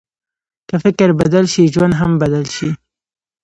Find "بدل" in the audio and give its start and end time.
1.19-1.45, 2.21-2.45